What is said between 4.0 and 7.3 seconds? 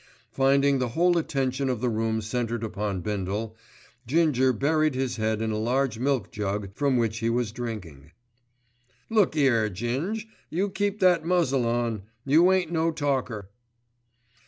Ginger buried his head in a large milk jug from which he